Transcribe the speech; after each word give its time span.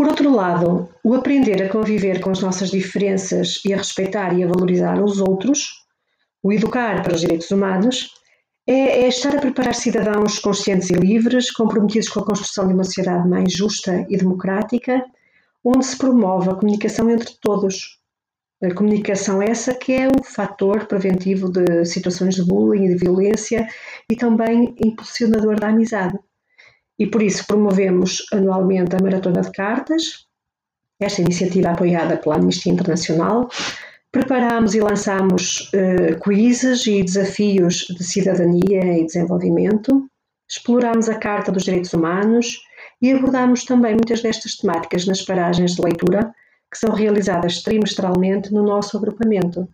Por 0.00 0.08
outro 0.08 0.34
lado, 0.34 0.88
o 1.04 1.14
aprender 1.14 1.62
a 1.62 1.68
conviver 1.68 2.22
com 2.22 2.30
as 2.30 2.40
nossas 2.40 2.70
diferenças 2.70 3.60
e 3.66 3.74
a 3.74 3.76
respeitar 3.76 4.32
e 4.32 4.42
a 4.42 4.46
valorizar 4.46 4.98
os 4.98 5.20
outros, 5.20 5.84
o 6.42 6.50
educar 6.50 7.02
para 7.02 7.14
os 7.14 7.20
direitos 7.20 7.50
humanos, 7.50 8.08
é, 8.66 9.02
é 9.02 9.08
estar 9.08 9.36
a 9.36 9.38
preparar 9.38 9.74
cidadãos 9.74 10.38
conscientes 10.38 10.88
e 10.88 10.94
livres, 10.94 11.50
comprometidos 11.50 12.08
com 12.08 12.20
a 12.20 12.24
construção 12.24 12.66
de 12.66 12.72
uma 12.72 12.82
sociedade 12.82 13.28
mais 13.28 13.52
justa 13.52 14.06
e 14.08 14.16
democrática, 14.16 15.04
onde 15.62 15.84
se 15.84 15.98
promove 15.98 16.48
a 16.48 16.54
comunicação 16.54 17.10
entre 17.10 17.34
todos. 17.38 17.98
A 18.62 18.72
comunicação 18.72 19.42
essa 19.42 19.74
que 19.74 19.92
é 19.92 20.08
um 20.08 20.24
fator 20.24 20.86
preventivo 20.86 21.52
de 21.52 21.84
situações 21.84 22.36
de 22.36 22.42
bullying 22.46 22.86
e 22.86 22.94
de 22.94 23.04
violência 23.04 23.68
e 24.10 24.16
também 24.16 24.74
impulsionador 24.82 25.60
da 25.60 25.68
amizade. 25.68 26.18
E 27.00 27.06
por 27.06 27.22
isso 27.22 27.44
promovemos 27.46 28.24
anualmente 28.32 28.94
a 28.94 29.02
Maratona 29.02 29.40
de 29.40 29.50
Cartas, 29.50 30.26
esta 31.00 31.22
iniciativa 31.22 31.70
apoiada 31.70 32.16
pela 32.18 32.36
Amnistia 32.36 32.72
Internacional, 32.72 33.48
Preparámos 34.12 34.74
e 34.74 34.80
lançámos 34.80 35.70
uh, 35.72 36.18
quizzes 36.20 36.84
e 36.88 37.00
desafios 37.04 37.86
de 37.96 38.02
cidadania 38.02 38.98
e 38.98 39.06
desenvolvimento, 39.06 40.10
explorámos 40.48 41.08
a 41.08 41.14
Carta 41.14 41.52
dos 41.52 41.62
Direitos 41.62 41.92
Humanos 41.92 42.58
e 43.00 43.12
abordámos 43.12 43.64
também 43.64 43.92
muitas 43.92 44.20
destas 44.20 44.56
temáticas 44.56 45.06
nas 45.06 45.22
paragens 45.22 45.76
de 45.76 45.82
leitura 45.82 46.34
que 46.72 46.78
são 46.78 46.92
realizadas 46.92 47.62
trimestralmente 47.62 48.52
no 48.52 48.64
nosso 48.64 48.96
agrupamento. 48.96 49.68